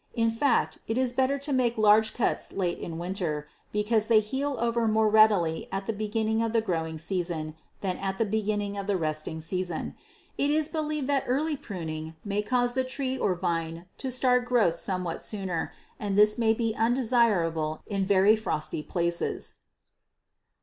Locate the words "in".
0.15-0.31, 2.79-2.89, 17.85-18.03